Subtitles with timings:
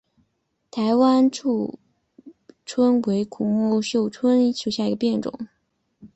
[0.71, 1.77] 台湾臭
[2.65, 5.31] 椿为苦木科臭椿属下的一个变种。